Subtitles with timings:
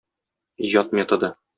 [0.65, 1.35] Иҗат методы.